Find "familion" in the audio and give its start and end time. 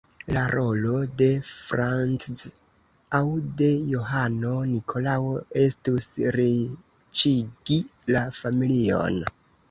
8.39-9.21